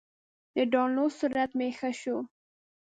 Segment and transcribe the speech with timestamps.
[0.55, 2.17] د ډاونلوډ سرعت مې ښه شو.